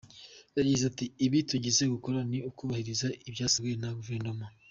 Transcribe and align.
Yagize 0.57 0.83
ati“Ibi 0.91 1.39
tugiye 1.49 1.83
gukora 1.95 2.19
ni 2.29 2.39
ukubahiriza 2.49 3.07
ibyasabwe 3.29 3.71
na 3.81 3.89
Guverinoma. 3.97 4.45